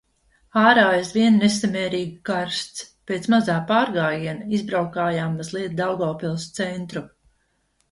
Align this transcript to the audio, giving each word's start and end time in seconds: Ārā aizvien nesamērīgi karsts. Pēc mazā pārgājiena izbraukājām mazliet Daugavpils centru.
Ārā 0.59 0.85
aizvien 0.93 1.35
nesamērīgi 1.43 2.15
karsts. 2.29 2.87
Pēc 3.11 3.29
mazā 3.35 3.59
pārgājiena 3.73 4.49
izbraukājām 4.59 5.39
mazliet 5.43 5.79
Daugavpils 5.85 6.51
centru. 6.61 7.07